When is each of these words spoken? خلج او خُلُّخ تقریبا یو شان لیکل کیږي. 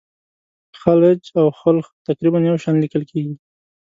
خلج 0.81 1.21
او 1.39 1.45
خُلُّخ 1.59 1.85
تقریبا 2.07 2.39
یو 2.49 2.57
شان 2.63 2.75
لیکل 2.83 3.03
کیږي. 3.11 3.35